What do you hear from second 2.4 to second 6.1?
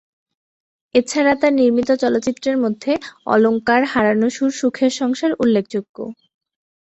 মধ্যে অলংকার, হারানো সুর, সুখের সংসার উল্লেখযোগ্য।